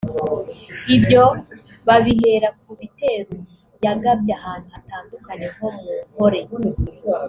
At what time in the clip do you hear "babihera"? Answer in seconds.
1.87-2.49